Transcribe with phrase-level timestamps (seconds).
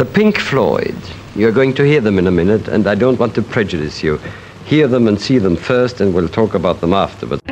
[0.00, 0.96] The Pink Floyd.
[1.36, 4.18] You're going to hear them in a minute, and I don't want to prejudice you.
[4.64, 7.42] Hear them and see them first, and we'll talk about them afterwards.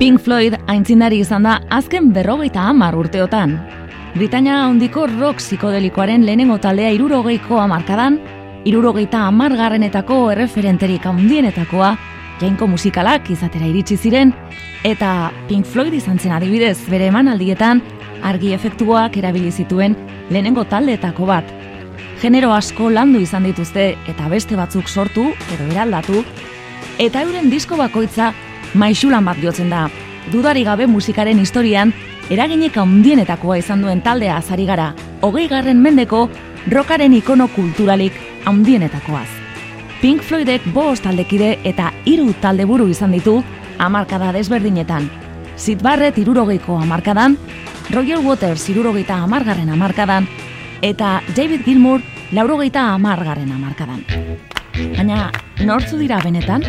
[0.00, 3.54] Pink Floyd aintzindari izan da azken berrogeita hamar urteotan.
[4.16, 8.18] Britania handiko rock psikodelikoaren lehenengo taldea irurogeiko amarkadan,
[8.66, 11.94] irurogeita amargarrenetako erreferenterik handienetakoa,
[12.42, 14.34] jainko musikalak izatera iritsi ziren,
[14.82, 17.86] eta Pink Floyd izan zen adibidez bere emanaldietan
[18.22, 19.96] argi efektuak erabili zituen
[20.30, 21.44] lehenengo taldeetako bat.
[22.22, 26.22] Genero asko landu izan dituzte eta beste batzuk sortu edo eraldatu,
[26.98, 28.32] eta euren disko bakoitza
[28.74, 29.88] maixulan bat jotzen da.
[30.32, 31.92] Dudari gabe musikaren historian,
[32.30, 36.28] eraginek handienetakoa izan duen taldea azari gara, hogei garren mendeko
[36.70, 38.14] rokaren ikono kulturalik
[38.46, 39.28] handienetakoaz.
[40.02, 43.40] Pink Floydek bost taldekide eta hiru taldeburu izan ditu
[43.78, 45.10] hamarkada desberdinetan.
[45.56, 47.36] Sid Barrett irurogeiko hamarkadan,
[47.92, 50.24] Roger Waters irurogeita hamargarren hamarkadan,
[50.80, 52.00] eta David Gilmour
[52.32, 54.00] laurogeita hamargarren hamarkadan.
[54.96, 55.26] Baina,
[55.60, 56.64] nortzu dira benetan?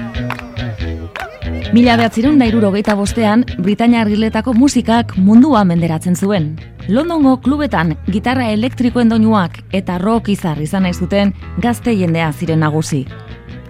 [1.72, 6.58] Mila behatzireun da irurogeita bostean, Britania argiletako musikak mundua menderatzen zuen.
[6.92, 11.32] Londongo klubetan gitarra elektrikoen doinuak eta rock izar izan nahi zuten
[11.64, 13.06] gazte jendea ziren nagusi.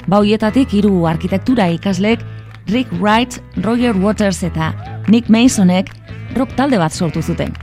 [0.09, 2.25] Bauietatik hiru arkitektura ikaslek
[2.67, 4.73] Rick Wright, Roger Waters eta
[5.07, 5.93] Nick Masonek
[6.35, 7.53] rock talde bat sortu zuten.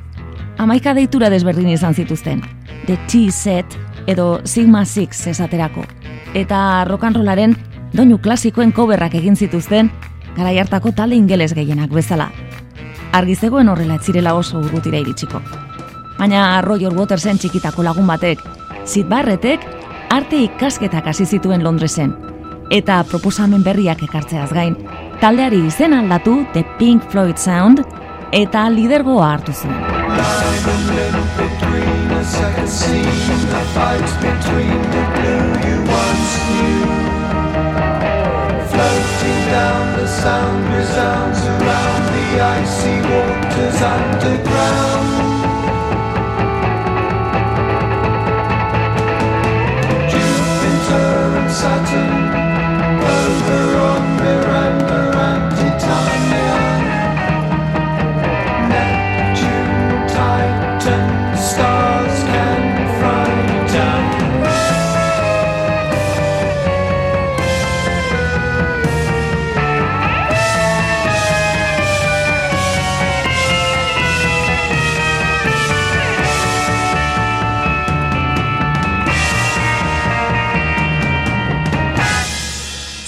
[0.58, 2.42] Amaika deitura desberdin izan zituzten.
[2.86, 5.84] The T-Set edo Sigma Six esaterako.
[6.34, 7.56] Eta rock and rollaren
[7.92, 9.90] doinu klasikoen coverrak egin zituzten
[10.36, 12.30] garai hartako talde ingeles gehienak bezala.
[13.12, 15.40] Argi zegoen horrela etzirela oso urrutira iritsiko.
[16.18, 18.42] Baina Roger Watersen txikitako lagun batek,
[18.84, 19.64] Sid Barretek
[20.10, 22.14] arte ikasketak hasi zituen Londresen.
[22.70, 24.76] Eta proposamen berriak ekartzeaz gain,
[25.20, 27.82] taldeari izen aldatu The Pink Floyd Sound
[28.32, 29.74] eta lidergoa hartu zuen.
[38.70, 45.29] Floating down the sound resounds around the icy waters underground.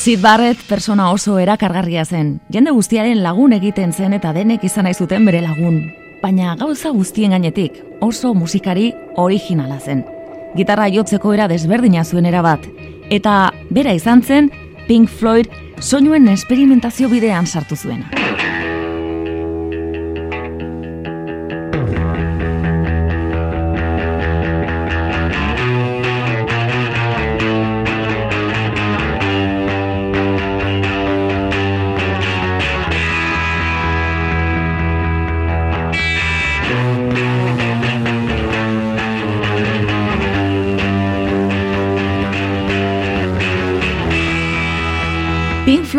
[0.02, 2.40] Sid Barrett persona oso erakargarria zen.
[2.50, 5.76] Jende guztiaren lagun egiten zen eta denek izan nahi zuten bere lagun.
[6.18, 10.02] Baina gauza guztien gainetik oso musikari originala zen.
[10.58, 12.66] Gitarra jotzeko era desberdina zuen erabat.
[13.14, 14.50] Eta bera izan zen
[14.88, 15.46] Pink Floyd
[15.78, 18.10] soinuen esperimentazio bidean sartu zuena.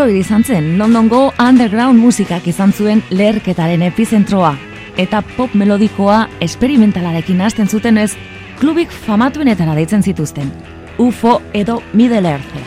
[0.03, 4.49] Floyd izan zen Londongo underground musikak izan zuen leherketaren epizentroa.
[4.99, 8.09] Eta pop melodikoa esperimentalarekin hasten zutenez,
[8.59, 10.49] klubik famatuenetara deitzen zituzten.
[10.99, 12.59] UFO edo Middle Earth.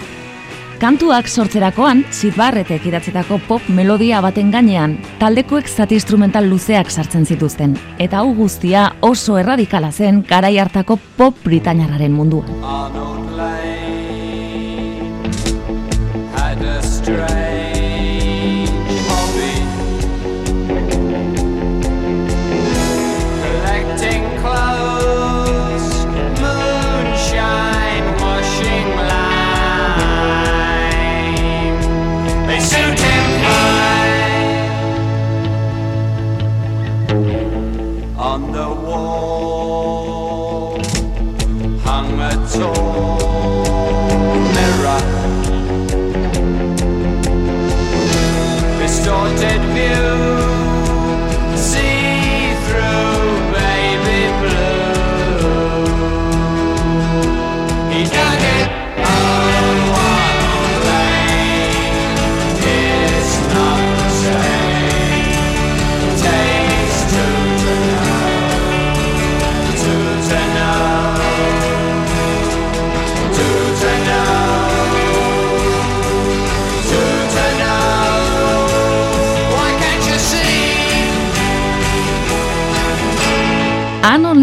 [0.81, 7.77] Kantuak sortzerakoan, Sid Barrettek idatzetako pop melodia baten gainean, taldekoek zati instrumental luzeak sartzen zituzten.
[7.99, 12.49] Eta hau guztia oso erradikala zen garai hartako pop britainarraren munduan.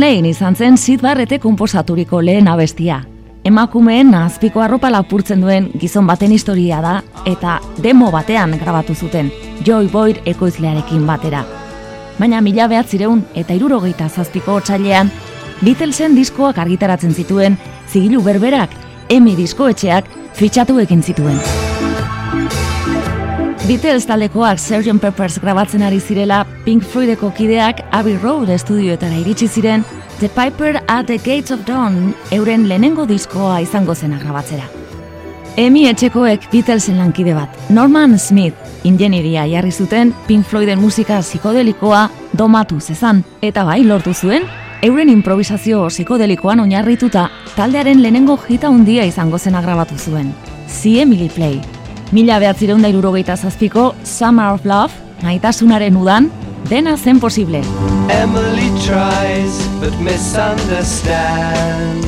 [0.03, 2.97] Lane izan zen Sid Barrete komposaturiko lehen abestia.
[3.47, 6.95] Emakumeen azpiko arropa lapurtzen duen gizon baten historia da
[7.29, 7.53] eta
[7.85, 9.29] demo batean grabatu zuten,
[9.63, 11.45] Joy Boyd ekoizlearekin batera.
[12.19, 15.11] Baina mila behatzireun eta irurogeita zazpiko otsailean,
[15.63, 17.55] Beatlesen diskoak argitaratzen zituen,
[17.87, 18.75] zigilu berberak,
[19.07, 21.39] emi diskoetxeak fitxatu egin zituen.
[23.63, 24.99] Beatles taldekoak Sgt.
[24.99, 29.85] Peppers grabatzen ari zirela, Pink Floydeko kideak Abbey Road estudioetara iritsi ziren,
[30.19, 34.67] The Piper at the Gates of Dawn euren lehenengo diskoa izango zena grabatzera.
[35.55, 42.81] Emi etxekoek Beatlesen lankide bat, Norman Smith, ingenieria jarri zuten Pink Floyden musika psikodelikoa domatu
[42.81, 44.43] zezan, eta bai lortu zuen,
[44.83, 50.35] euren improvisazio psikodelikoan oinarrituta taldearen lehenengo hita handia izango zena grabatu zuen.
[50.67, 51.61] See Emily Play.
[52.13, 54.93] Mila behatzireun da irurogeita zazpiko Summer of Love,
[55.25, 56.27] maitasunaren udan,
[56.69, 57.63] dena zen posible.
[58.13, 62.05] Emily tries but misunderstands.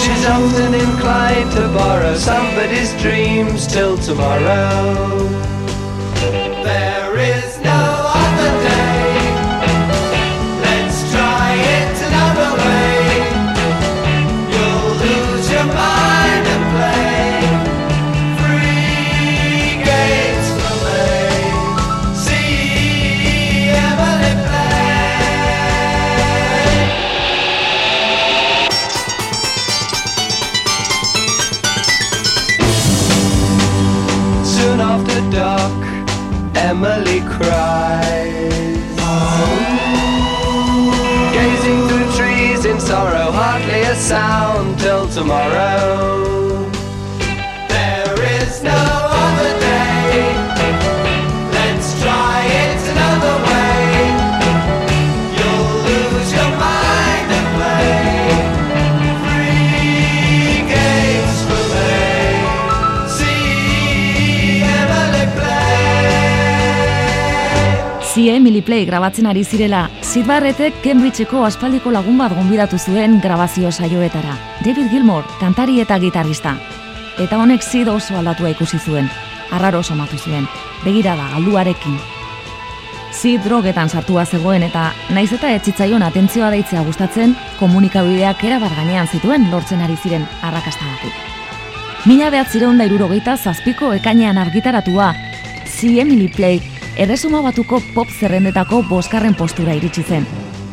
[0.00, 5.55] She's often inclined to borrow somebody's dreams till tomorrow.
[45.16, 46.15] Tomorrow.
[68.16, 73.68] See Emily Play grabatzen ari zirela, Sid Barrettek Cambridgeko aspaldiko lagun bat gonbidatu zuen grabazio
[73.68, 74.32] saioetara.
[74.64, 76.54] David Gilmour, kantari eta gitarrista.
[77.20, 79.10] Eta honek Sid oso aldatua ikusi zuen.
[79.52, 80.46] Arraro somatu zuen,
[80.80, 81.98] begirada galduarekin.
[83.12, 89.44] Sid drogetan sartua zegoen eta naiz eta etzitzaion atentzioa deitzea gustatzen, komunikabideak erabat gainean zituen
[89.50, 91.12] lortzen ari ziren arrakastagatik.
[92.06, 95.12] Mila behatzireun da irurogeita zazpiko ekainean argitaratua,
[95.66, 96.62] See Emily Play,
[96.96, 100.26] erresuma batuko pop zerrendetako boskarren postura iritsi zen.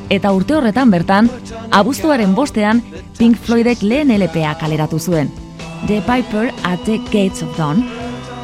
[0.09, 1.29] Eta urte horretan bertan,
[1.71, 2.81] abuztuaren bostean,
[3.17, 5.31] Pink Floydek lehen LPA kaleratu zuen.
[5.87, 7.83] The Piper at the Gates of Dawn.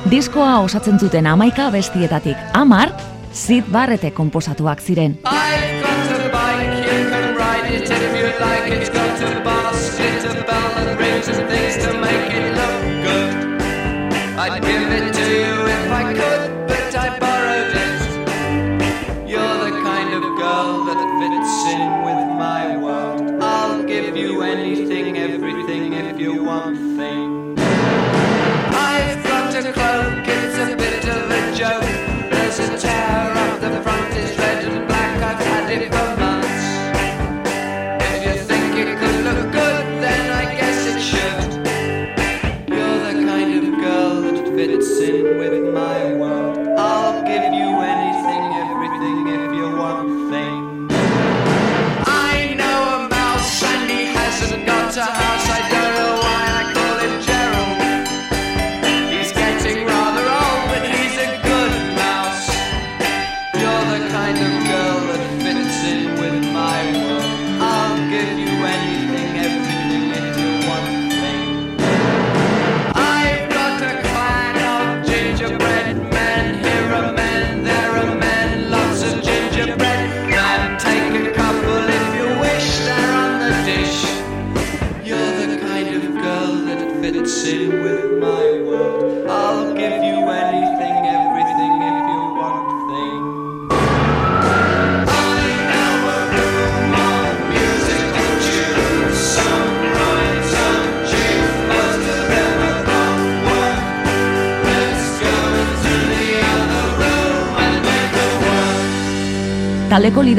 [0.10, 2.94] Diskoa osatzen zuten amaika bestietatik, amar,
[3.32, 5.20] Sid Barrete komposatuak ziren.
[5.26, 5.69] I've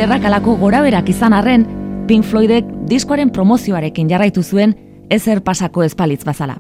[0.01, 1.67] liderrak alako goraberak izan arren,
[2.09, 4.73] Pink Floydek diskoaren promozioarekin jarraitu zuen
[5.13, 6.55] ezer pasako espalitz bazala.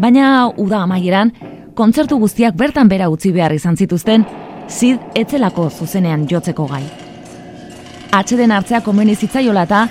[0.00, 1.34] Baina uda amaieran,
[1.76, 4.24] kontzertu guztiak bertan bera utzi behar izan zituzten,
[4.66, 6.82] Sid etzelako zuzenean jotzeko gai.
[8.12, 9.88] atxeden hartzea komeni zitzaiola eta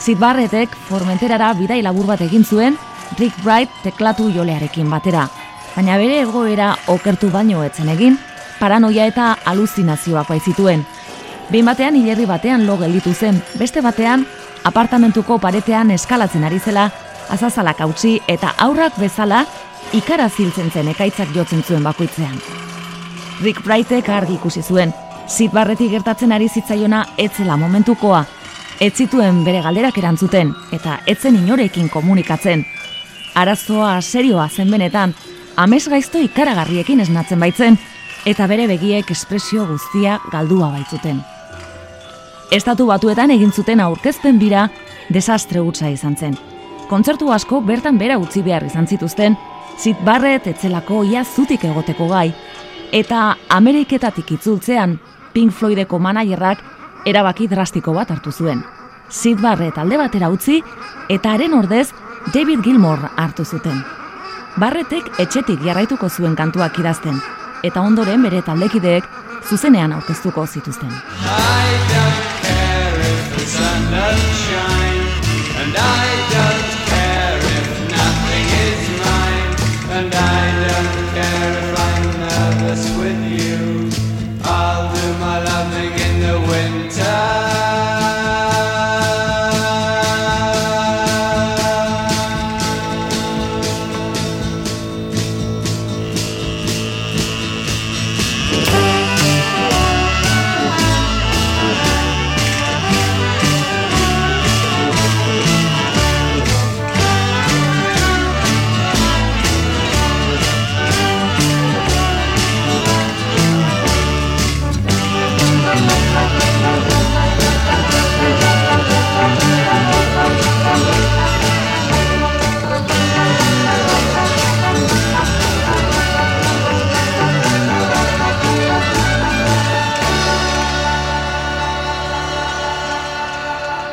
[0.00, 2.76] Sid Barrettek Formenterara bidai labur bat egin zuen
[3.18, 5.28] Rick Bright teklatu jolearekin batera.
[5.76, 8.18] Baina bere egoera okertu baino etzen egin,
[8.58, 10.97] paranoia eta aluzinazioak zituen.
[11.48, 14.26] Behin batean hilerri batean lo gelditu zen, beste batean
[14.68, 16.90] apartamentuko paretean eskalatzen ari zela,
[17.32, 19.46] azazalak hautsi eta aurrak bezala
[19.96, 22.36] ikara ziltzen zen ekaitzak jotzen zuen bakoitzean.
[23.40, 24.92] Rick Brightek argi ikusi zuen,
[25.28, 28.24] Sid Barretti gertatzen ari zitzaiona etzela momentukoa,
[28.80, 32.66] ez zituen bere galderak erantzuten eta etzen inorekin komunikatzen.
[33.34, 35.14] Arazoa serioa zen benetan,
[35.56, 37.80] amez gaizto ikaragarriekin esnatzen baitzen,
[38.26, 41.24] eta bere begiek espresio guztia galdua baitzuten.
[42.50, 44.68] Estatu batuetan egin zuten aurkezpen bira
[45.12, 46.36] desastre utza izan zen.
[46.88, 49.36] Kontzertu asko bertan bera utzi behar izan zituzten,
[49.76, 52.32] zit barret etzelako ia zutik egoteko gai,
[52.92, 54.96] eta Ameriketatik itzultzean
[55.34, 56.64] Pink Floydeko managerrak
[57.06, 58.64] erabaki drastiko bat hartu zuen.
[59.08, 60.58] Sid Barret alde batera utzi
[61.08, 61.90] eta haren ordez
[62.32, 63.84] David Gilmore hartu zuten.
[64.56, 67.20] Barretek etxetik jarraituko zuen kantuak idazten,
[67.62, 69.04] eta ondoren bere taldekideek
[69.48, 70.92] zuzenean aurkeztuko zituzten.
[73.60, 73.94] and
[74.46, 75.06] shine,
[75.60, 76.07] and I.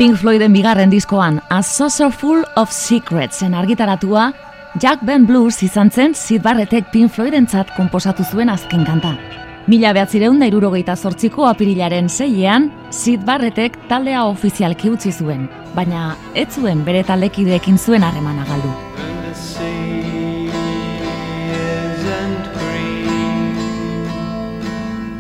[0.06, 4.34] Pink Floyden bigarren diskoan A Saucer Full of Secrets en argitaratua,
[4.80, 9.16] Jack Ben Blues izan zen Sid Barrettek Pink Floydentzat konposatu zuen azken kanta.
[9.66, 16.52] Mila behatzireun da irurogeita zortziko apirilaren zeiean, Sid Barrettek taldea ofizialki utzi zuen, baina ez
[16.54, 18.70] zuen bere taldekideekin zuen harremana galdu.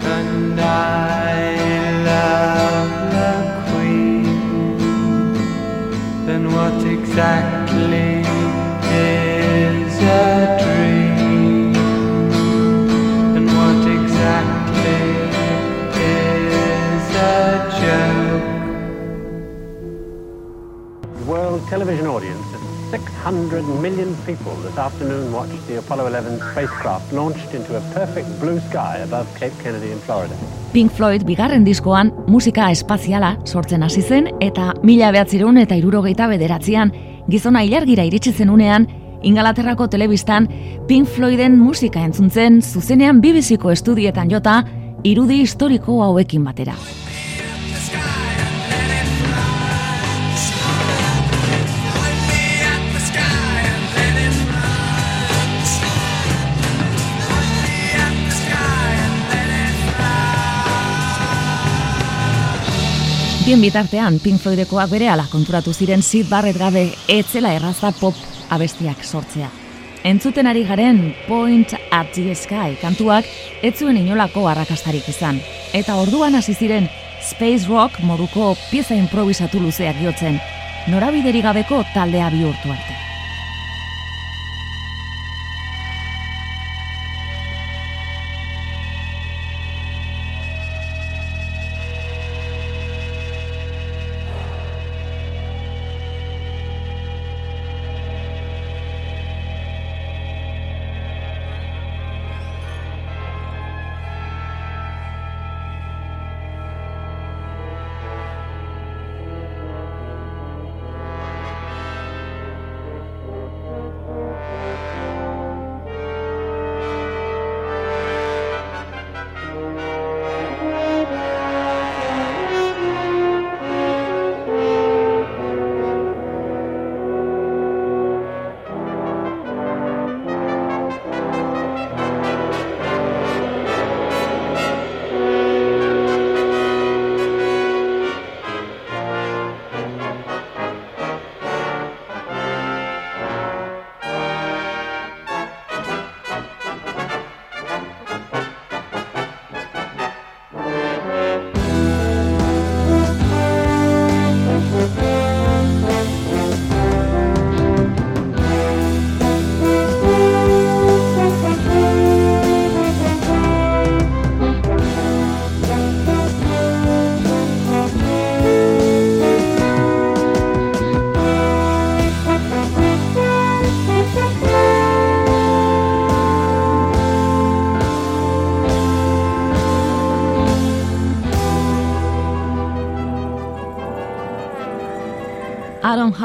[0.06, 2.75] And I love
[6.26, 8.26] what exactly
[8.90, 11.76] is a dream
[13.38, 15.06] and what exactly
[16.02, 18.48] is a joke.
[21.28, 27.54] World television audience of 600 million people this afternoon watched the Apollo 11 spacecraft launched
[27.54, 30.36] into a perfect blue sky above Cape Kennedy in Florida.
[30.76, 36.92] Pink Floyd bigarren diskoan musika espaziala sortzen hasi zen eta mila behatzireun eta irurogeita bederatzean
[37.32, 38.90] gizona ilargira iritsi zen unean
[39.24, 40.50] Ingalaterrako telebistan
[40.90, 44.60] Pink Floyden musika entzuntzen zuzenean bibiziko estudietan jota
[45.08, 46.76] irudi historiko hauekin batera.
[63.46, 68.18] Bien bitartean, Pink Floydekoak bere ala konturatu ziren Sid Barrett gabe etzela erraza pop
[68.50, 69.52] abestiak sortzea.
[70.02, 73.30] Entzuten ari garen Point at the Sky kantuak
[73.62, 75.38] ez zuen inolako arrakastarik izan.
[75.78, 76.90] Eta orduan hasi ziren
[77.22, 80.42] Space Rock moduko pieza improvisatu luzeak jotzen,
[80.90, 82.98] norabideri gabeko taldea bihurtu arte.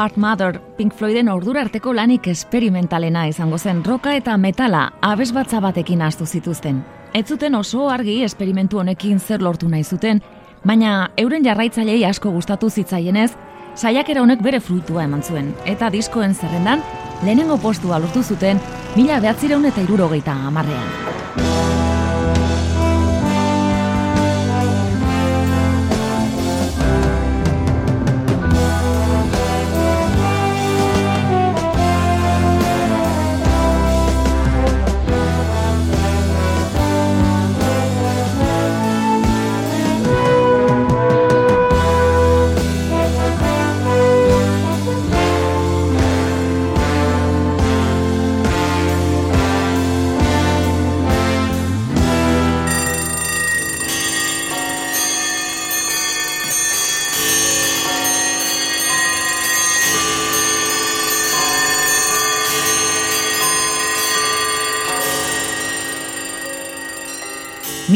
[0.01, 5.59] Heart Mother Pink Floyden ordura arteko lanik esperimentalena izango zen roka eta metala abes batza
[5.61, 6.79] batekin astu zituzten.
[7.13, 10.23] Ez zuten oso argi esperimentu honekin zer lortu nahi zuten,
[10.65, 13.35] baina euren jarraitzailei asko gustatu zitzaienez,
[13.75, 16.81] saiakera honek bere fruitua eman zuen, eta diskoen zerrendan,
[17.23, 18.63] lehenengo postua lortu zuten,
[18.97, 21.70] mila behatzireun eta irurogeita amarrean.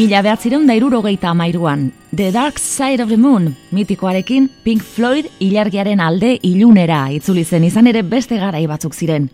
[0.05, 6.35] Mila behatzireun dairurogeita amairuan, The Dark Side of the Moon, mitikoarekin Pink Floyd ilargiaren alde
[6.45, 9.31] ilunera itzuli zen izan ere beste garai batzuk ziren.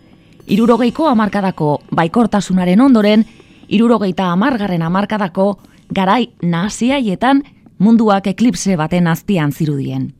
[0.48, 3.26] Irurogeiko amarkadako baikortasunaren ondoren,
[3.68, 5.58] irurogeita amargarren amarkadako
[5.92, 7.44] garai naziaietan
[7.76, 10.14] munduak eklipse baten azpian zirudien.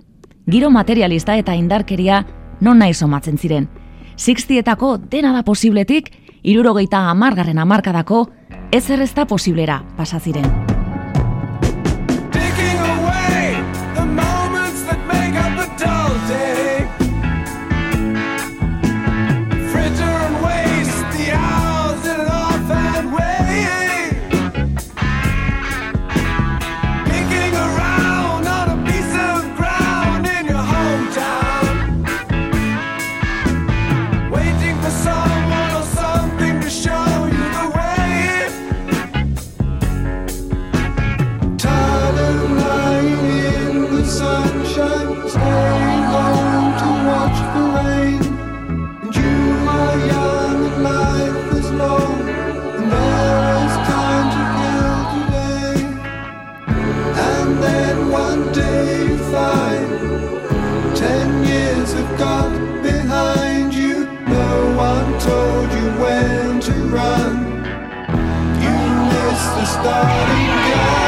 [0.51, 2.27] Giro materialista eta indarkeria
[2.61, 3.71] non nahi somatzen ziren.
[4.17, 6.13] Sixtietako dena da posibletik,
[6.43, 8.27] irurogeita amargarren amarkadako
[8.73, 10.19] ez errezta posiblera pasa
[69.43, 71.02] just the starting gun.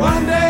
[0.00, 0.49] One day.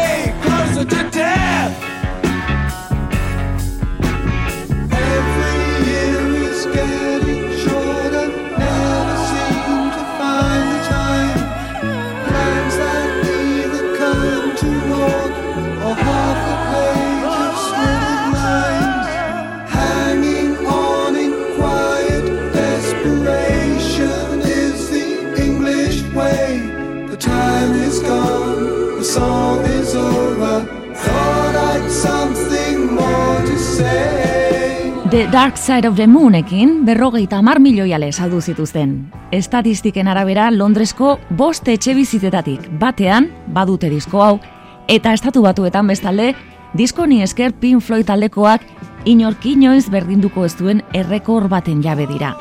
[35.33, 39.12] Dark Side of the Moonekin berrogeita mar milioiale saldu zituzten.
[39.31, 44.40] Estatistiken arabera Londresko bost etxe bizitetatik batean badute disko hau,
[44.88, 46.33] eta estatu batuetan bestalde,
[46.75, 48.64] disko ni esker Pink Floyd taldekoak
[49.05, 52.35] inork inoiz berdinduko ez duen errekor baten jabe dira.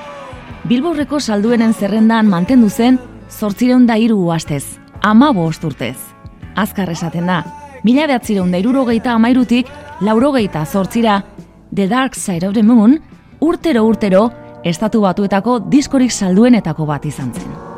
[0.66, 2.98] Bilborreko salduenen zerrendan mantendu zen,
[3.30, 5.98] zortzireun da iru uastez, ama bost urtez.
[6.56, 7.44] Azkar esaten da,
[7.84, 9.70] mila behatzireun da irurogeita amairutik,
[10.02, 11.22] laurogeita zortzira,
[11.72, 13.00] The Dark Side of the Moon,
[13.40, 14.32] urtero urtero,
[14.66, 17.69] estatu batuetako diskorik salduenetako bat izan zen.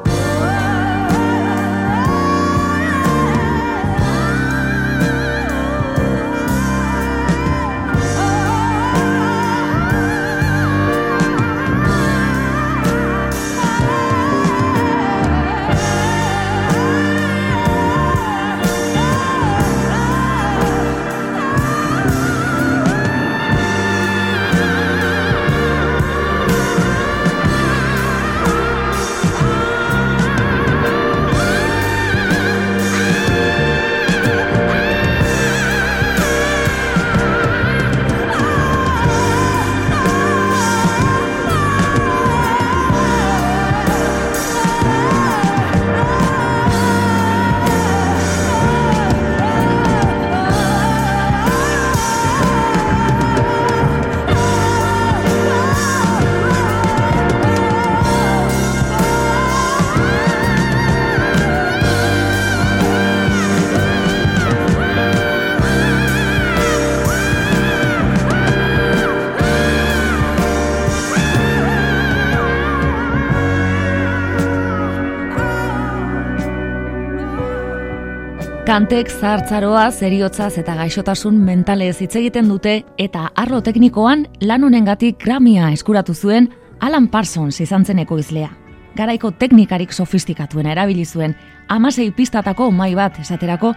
[78.71, 85.73] Kantek zartzaroa, zeriotzaz eta gaixotasun mentalez hitz egiten dute eta arlo teknikoan lan honengatik Grammya
[85.75, 86.47] eskuratu zuen
[86.79, 88.47] Alan Parsons izan zeneko izlea.
[88.95, 91.36] Garaiko teknikarik sofistikatuena erabili zuen
[91.67, 93.73] amasei pistatako mai bat esaterako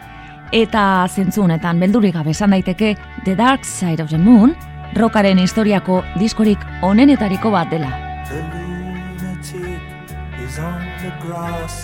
[0.54, 2.92] eta zentzunetan beldurri gabe esan daiteke
[3.24, 4.54] The Dark Side of the Moon
[4.94, 7.90] rokaren historiako diskorik onenetariko bat dela.
[8.30, 8.46] The
[10.46, 11.83] is on the grass.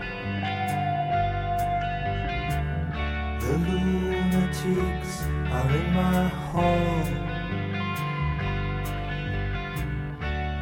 [3.41, 7.03] The lunatics are in my hall.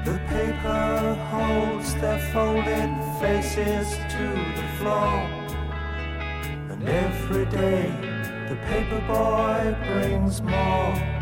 [0.05, 5.19] The paper holds their folded faces to the floor.
[6.71, 7.91] And every day
[8.47, 11.19] the paper boy brings more.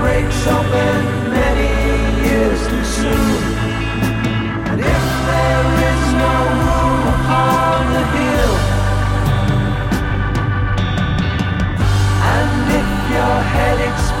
[0.00, 1.19] Breaks open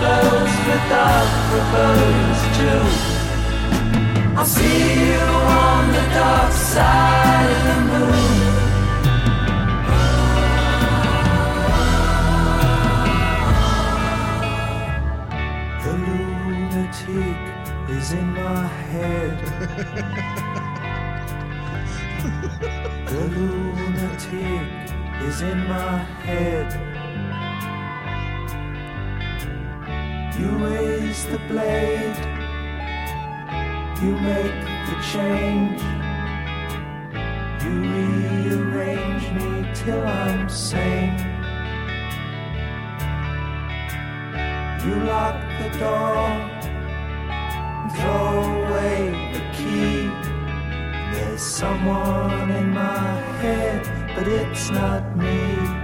[0.00, 1.28] explodes with dark
[4.38, 8.38] I'll see you on the dark side of the moon.
[15.84, 17.38] The lunatic
[17.90, 19.36] is in my head.
[23.06, 24.66] the lunatic
[25.28, 26.89] is in my head.
[30.40, 32.16] You raise the blade,
[34.02, 35.82] you make the change.
[37.62, 41.18] You rearrange me till I'm sane.
[44.86, 46.60] You lock the door
[47.96, 50.08] throw away the key.
[51.12, 53.82] There's someone in my head,
[54.14, 55.79] but it's not me.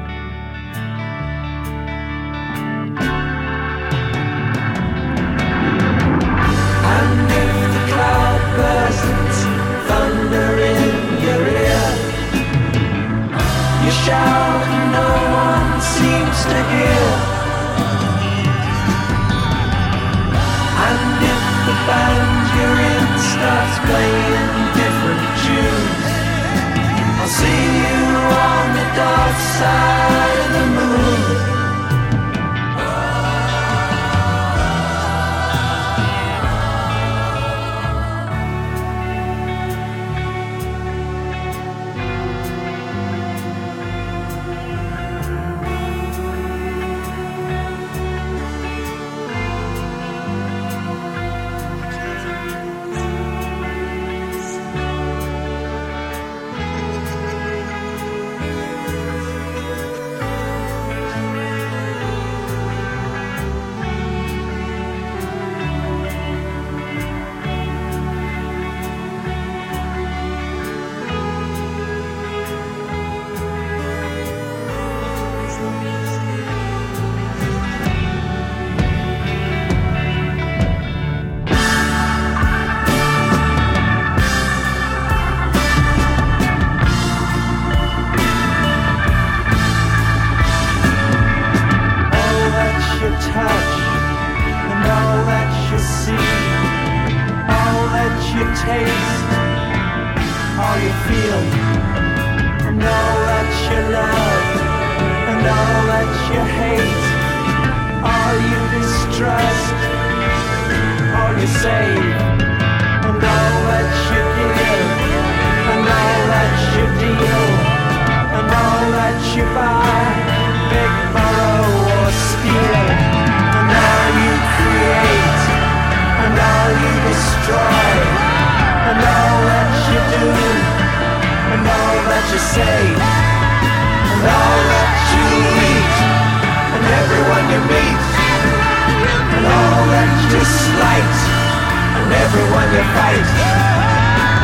[142.66, 143.28] Everyone you fight,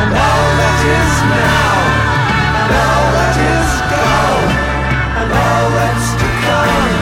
[0.01, 1.75] and all that is now,
[2.59, 4.51] and all that is gone,
[5.19, 6.93] and all that's to come,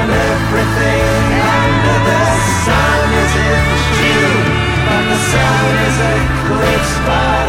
[0.00, 1.24] and everything
[1.60, 2.24] under the
[2.64, 3.64] sun is in
[4.00, 4.46] June,
[4.86, 7.39] but the sun is eclipsed by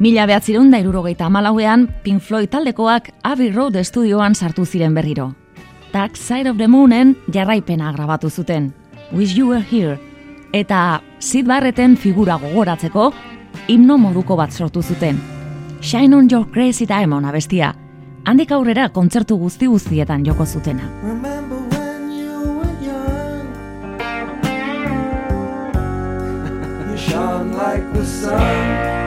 [0.00, 5.34] Mila behatzireun da irurogeita amalauean, Pink Floyd taldekoak Abbey Road estudioan sartu ziren berriro.
[5.92, 8.72] Dark Side of the Moonen jarraipena grabatu zuten,
[9.12, 9.98] Wish You Were Here,
[10.54, 13.12] eta Sid Barreten figura gogoratzeko,
[13.68, 15.20] himno moduko bat sortu zuten.
[15.82, 17.74] Shine on your crazy diamond abestia,
[18.24, 20.88] handik aurrera kontzertu guzti guztietan joko zutena.
[26.96, 28.99] Shone like the sun.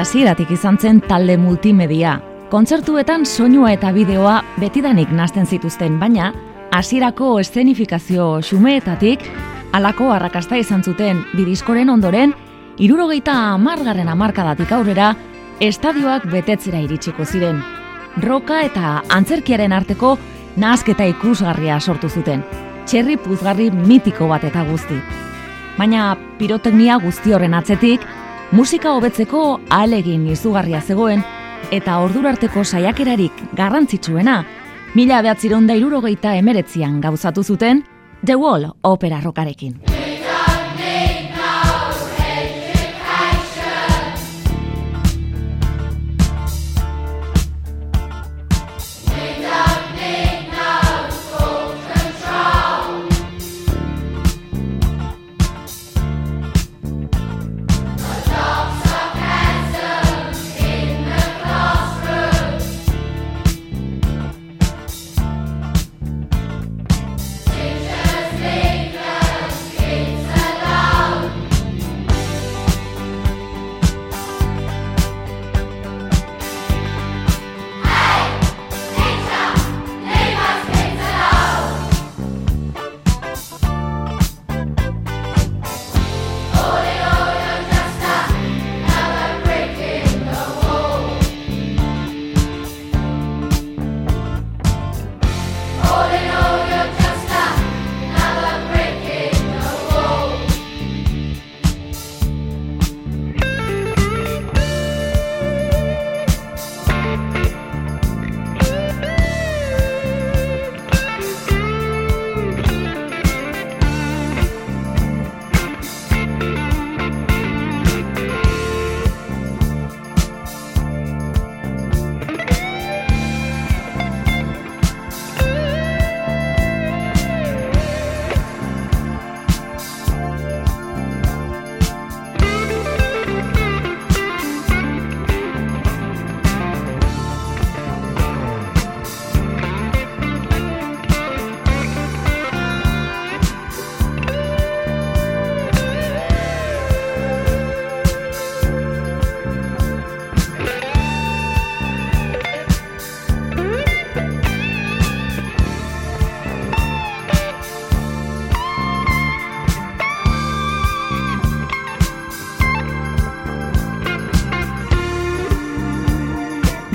[0.00, 2.18] Hasieratik izan zen talde multimedia.
[2.50, 6.32] Kontzertuetan soinua eta bideoa betidanik nazten zituzten, baina
[6.74, 9.22] hasierako eszenifikazio xumeetatik
[9.74, 12.34] halako arrakasta izan zuten bidiskoren ondoren,
[12.78, 15.14] irurogeita amargarren amarkadatik aurrera,
[15.60, 17.60] estadioak betetzera iritsiko ziren.
[18.22, 20.16] Roka eta antzerkiaren arteko
[20.56, 22.44] nahazketa ikusgarria sortu zuten.
[22.86, 24.98] Txerri puzgarri mitiko bat eta guzti.
[25.78, 28.04] Baina piroteknia guzti horren atzetik,
[28.54, 31.24] musika hobetzeko ahalegin izugarria zegoen,
[31.74, 34.36] eta ordurarteko saiakerarik garrantzitsuena,
[34.94, 37.82] mila behatziron da irurogeita emeretzian gauzatu zuten,
[38.24, 39.93] The Wall opera rokarekin.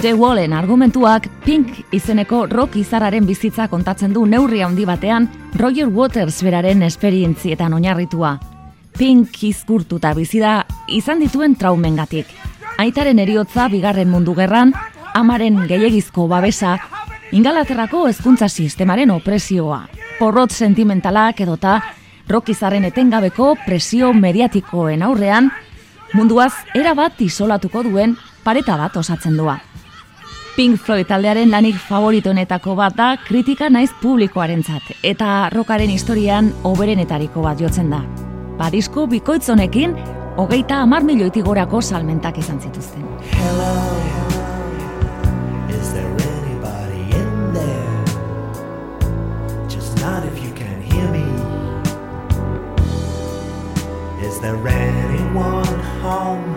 [0.10, 5.28] Jay Wallen argumentuak Pink izeneko rock izararen bizitza kontatzen du neurri handi batean
[5.60, 8.32] Roger Waters beraren esperientzietan oinarritua.
[8.98, 12.26] Pink izkurtuta bizida izan dituen traumengatik.
[12.82, 14.74] Aitaren eriotza bigarren mundu gerran,
[15.14, 16.80] amaren gehiagizko babesa,
[17.30, 19.84] ingalaterrako hezkuntza sistemaren opresioa,
[20.18, 21.84] porrot sentimentalak edota
[22.48, 25.52] izaren etengabeko presio mediatikoen aurrean,
[26.14, 29.60] munduaz erabat isolatuko duen pareta bat osatzen dua.
[30.60, 37.62] Pink Floyd taldearen lanik favoritonetako bat da kritika naiz publikoarentzat eta rokaren historian oberenetariko bat
[37.64, 38.02] jotzen da.
[38.60, 39.94] Badisko bikoitz honekin
[40.36, 43.06] hogeita hamar milioitik gorako salmentak izan zituzten.
[43.38, 43.70] Hello,
[45.78, 48.04] is there anybody in there?
[49.70, 51.24] Just not if you can hear me.
[54.28, 56.54] Is there anyone home?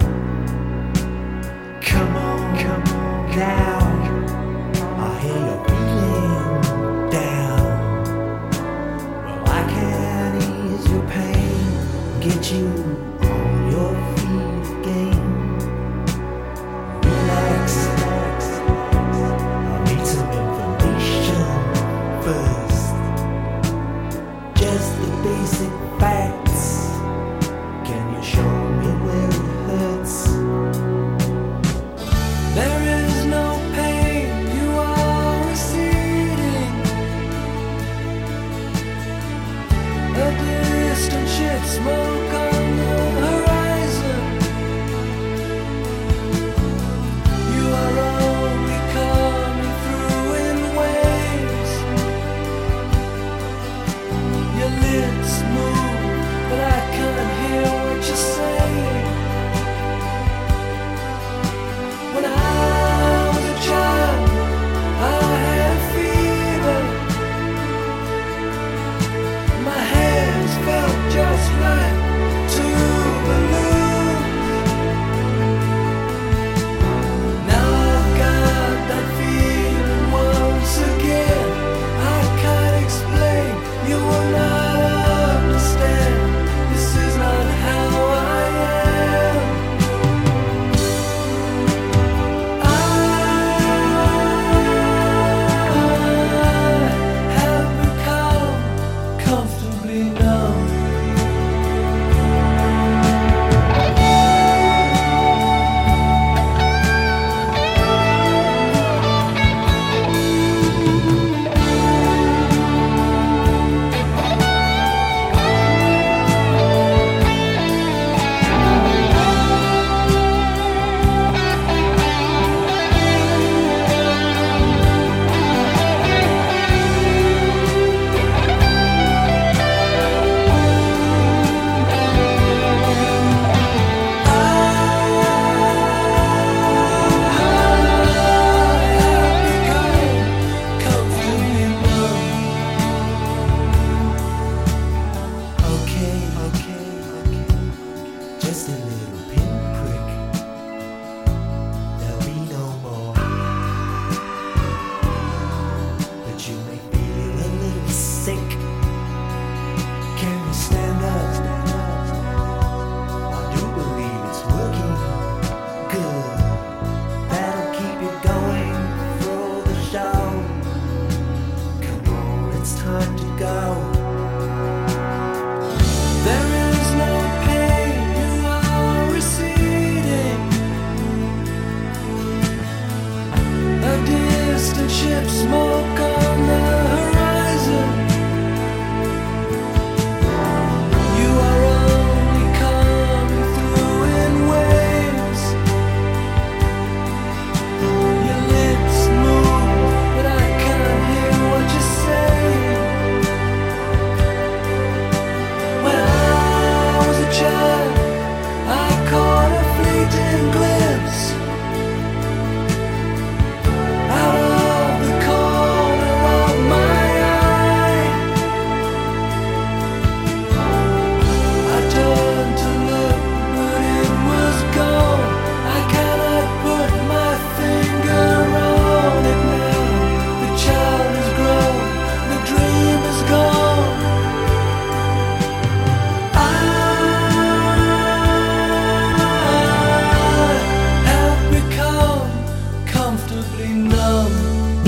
[1.86, 3.02] Come on, come on
[3.36, 3.81] now.
[25.22, 25.70] Basic
[26.00, 26.88] facts.
[27.86, 29.41] Can you show me where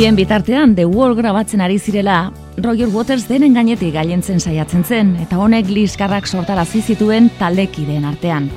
[0.04, 5.38] Bien bitartean, The Wall grabatzen ari zirela, Roger Waters denen gainetik gailentzen saiatzen zen, eta
[5.40, 8.50] honek liskarrak sortarazi zituen taldekideen artean.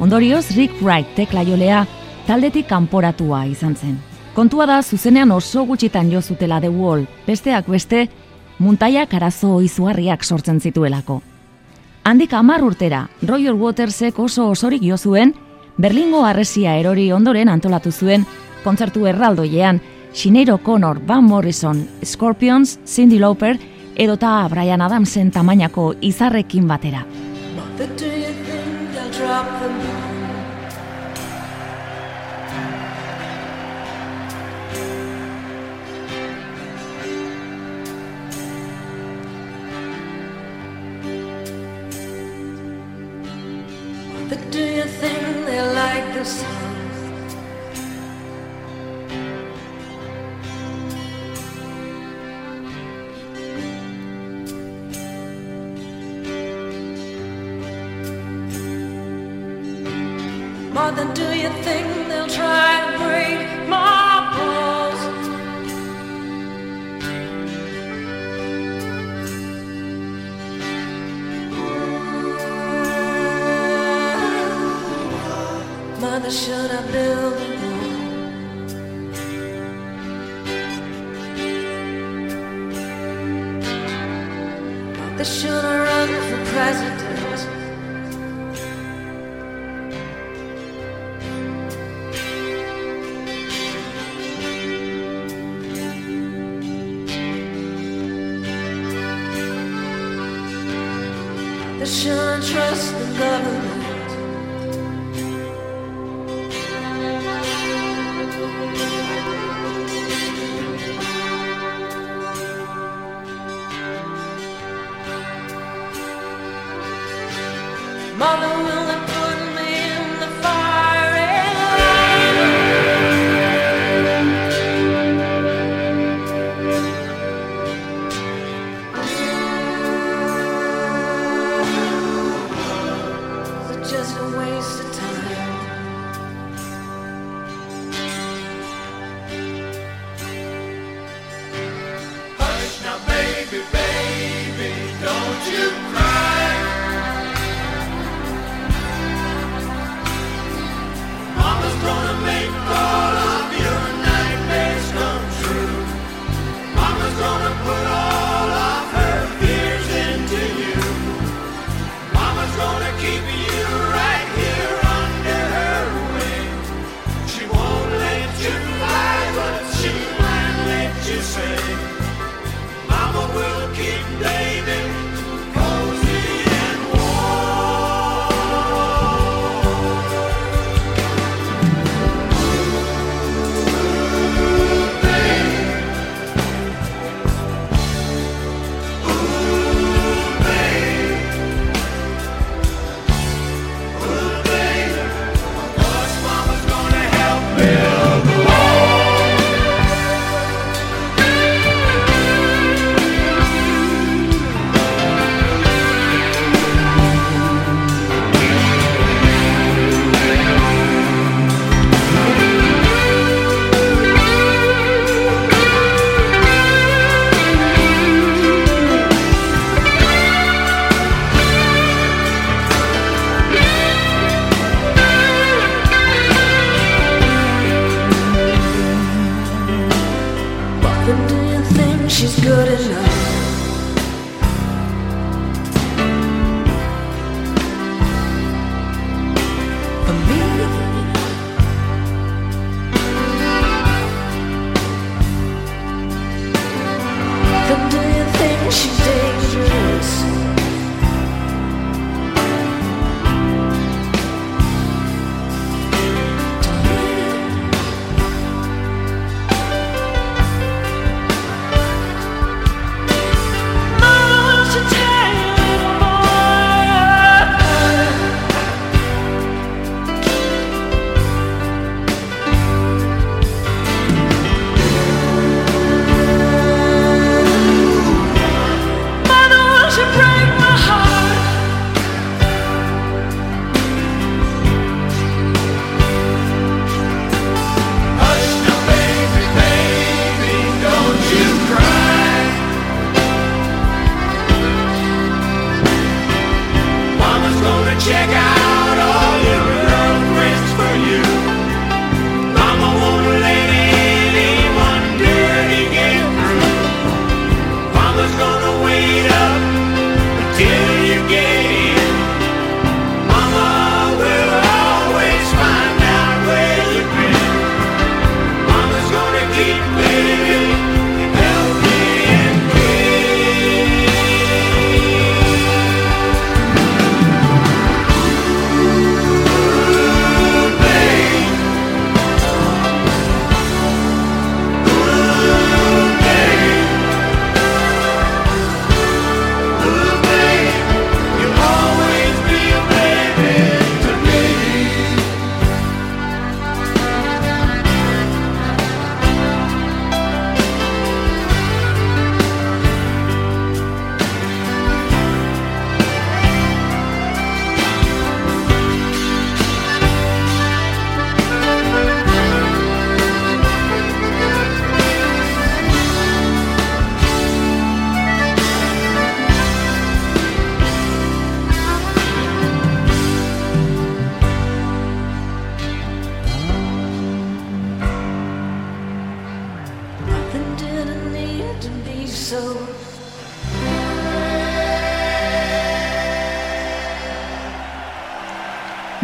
[0.00, 1.82] Ondorioz, Rick Wright teklaiolea
[2.24, 3.98] taldetik kanporatua izan zen.
[4.32, 8.06] Kontua da, zuzenean oso gutxitan jo zutela The Wall, besteak beste,
[8.58, 11.18] muntaiak arazo izugarriak sortzen zituelako.
[12.04, 15.34] Handik amar urtera, Roger Watersek oso osorik jo zuen,
[15.76, 18.24] Berlingo arresia erori ondoren antolatu zuen
[18.64, 19.82] kontzertu erraldoiean,
[20.12, 23.58] Sinead O'Connor, Van Morrison, Scorpions, Cindy Lauper,
[23.96, 27.04] edota Brian Adamsen tamainako izarrekin batera.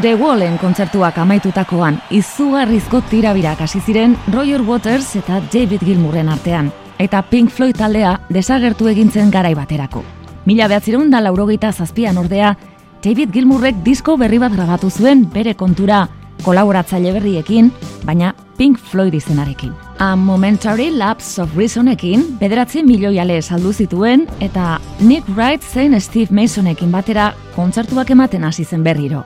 [0.02, 7.20] The Wallen kontzertuak amaitutakoan izugarrizko tirabirak hasi ziren Roger Waters eta David Gilmourren artean, eta
[7.22, 10.02] Pink Floyd taldea desagertu egintzen garai baterako.
[10.44, 12.56] Mila behatzireun da laurogeita zazpian ordea,
[13.04, 16.08] David Gilmourrek disko berri bat grabatu zuen bere kontura
[16.42, 17.70] kolaboratzaile berriekin,
[18.02, 19.70] baina Pink Floyd izenarekin.
[20.02, 26.90] A Momentary Lapse of Reasonekin, bederatzi milioiale saldu zituen, eta Nick Wright zein Steve Masonekin
[26.90, 29.22] batera kontzertuak ematen hasi zen berriro.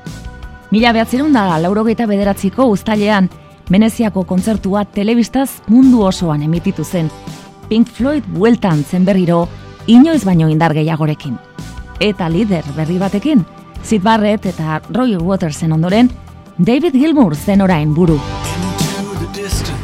[0.77, 3.31] Mila behatzerun da laurogeita bederatziko ustalean,
[3.72, 7.09] Veneziako kontzertua telebistaz mundu osoan emititu zen.
[7.70, 9.39] Pink Floyd bueltan zen berriro,
[9.87, 11.39] inoiz baino indar gehiagorekin.
[11.99, 13.47] Eta lider berri batekin,
[13.83, 16.12] Sid Barrett eta Roger Watersen ondoren,
[16.59, 18.20] David Gilmour zen orain buru.
[18.20, 19.76] Into the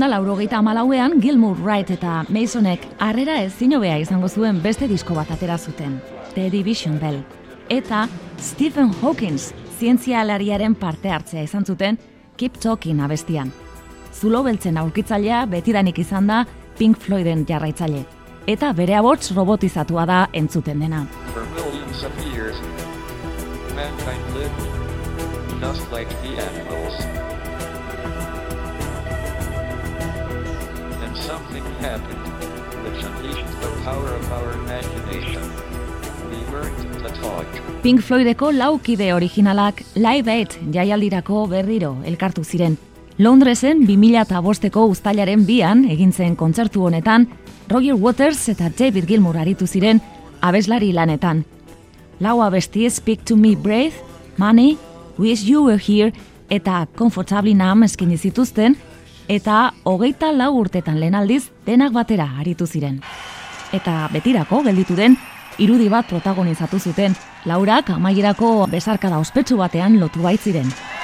[0.00, 5.30] da laurogeita amalauean Gilmour Wright eta Masonek harrera ez zinobea izango zuen beste disko bat
[5.30, 6.00] atera zuten,
[6.34, 7.22] The Division Bell.
[7.68, 11.98] Eta Stephen Hawkins zientzialariaren parte hartzea izan zuten
[12.36, 13.52] Keep Talking abestian.
[14.12, 16.44] Zulo beltzen aurkitzailea betidanik izan da
[16.78, 18.04] Pink Floyden jarraitzaile.
[18.46, 21.06] Eta bere abots robotizatua da entzuten dena.
[21.32, 21.46] For.
[31.56, 32.18] Something happened,
[32.84, 35.42] which unleashed the power of our imagination.
[36.30, 37.46] We learned to talk.
[37.82, 42.78] Pink Floydeko laukide originalak Live Aid jaialdirako berriro elkartu ziren.
[43.18, 47.28] Londresen 2005ko uztailaren bian egin zen kontzertu honetan,
[47.68, 50.00] Roger Waters eta David Gilmour aritu ziren
[50.40, 51.44] abeslari lanetan.
[52.20, 53.94] Lau abesti Speak to Me Brave,
[54.36, 54.76] Money,
[55.18, 56.12] Wish You Were Here
[56.50, 58.76] eta Comfortably Numb eskini zituzten,
[59.28, 63.00] eta hogeita lau urtetan lehen aldiz denak batera aritu ziren.
[63.72, 65.16] Eta betirako gelditu den
[65.58, 70.66] irudi bat protagonizatu zuten, laurak amaierako besarkada ospetsu batean lotu baitziren.
[70.66, 70.95] Monday!